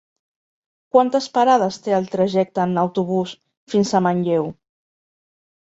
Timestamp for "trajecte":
2.15-2.65